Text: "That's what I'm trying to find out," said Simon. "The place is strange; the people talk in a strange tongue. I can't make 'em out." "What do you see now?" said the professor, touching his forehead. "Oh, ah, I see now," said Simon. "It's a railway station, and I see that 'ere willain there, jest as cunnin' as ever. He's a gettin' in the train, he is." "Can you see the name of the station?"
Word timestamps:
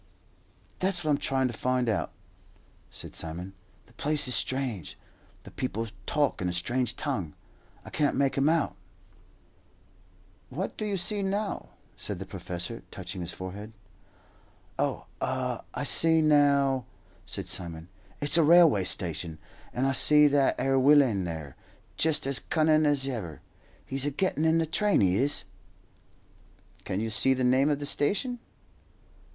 "That's 0.79 1.03
what 1.03 1.11
I'm 1.11 1.19
trying 1.19 1.45
to 1.45 1.53
find 1.53 1.87
out," 1.87 2.11
said 2.89 3.13
Simon. 3.13 3.53
"The 3.85 3.93
place 3.93 4.27
is 4.27 4.33
strange; 4.33 4.97
the 5.43 5.51
people 5.51 5.85
talk 6.07 6.41
in 6.41 6.49
a 6.49 6.53
strange 6.53 6.95
tongue. 6.95 7.35
I 7.85 7.91
can't 7.91 8.15
make 8.15 8.35
'em 8.35 8.49
out." 8.49 8.75
"What 10.49 10.75
do 10.75 10.85
you 10.85 10.97
see 10.97 11.21
now?" 11.21 11.69
said 11.97 12.17
the 12.17 12.25
professor, 12.25 12.81
touching 12.89 13.21
his 13.21 13.31
forehead. 13.31 13.73
"Oh, 14.79 15.05
ah, 15.21 15.61
I 15.71 15.83
see 15.83 16.19
now," 16.19 16.85
said 17.27 17.47
Simon. 17.47 17.87
"It's 18.21 18.39
a 18.39 18.43
railway 18.43 18.85
station, 18.85 19.37
and 19.71 19.85
I 19.85 19.91
see 19.91 20.25
that 20.29 20.55
'ere 20.57 20.79
willain 20.79 21.25
there, 21.25 21.55
jest 21.95 22.25
as 22.25 22.39
cunnin' 22.39 22.87
as 22.87 23.07
ever. 23.07 23.39
He's 23.85 24.07
a 24.07 24.09
gettin' 24.09 24.45
in 24.45 24.57
the 24.57 24.65
train, 24.65 25.01
he 25.01 25.17
is." 25.17 25.43
"Can 26.85 26.99
you 26.99 27.11
see 27.11 27.35
the 27.35 27.43
name 27.43 27.69
of 27.69 27.77
the 27.77 27.85
station?" 27.85 28.39